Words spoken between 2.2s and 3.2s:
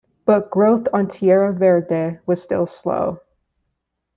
was still slow.